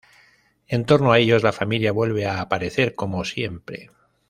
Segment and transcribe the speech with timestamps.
[0.67, 3.91] En torno a ellos, la familia vuelve a aparecer como siempre.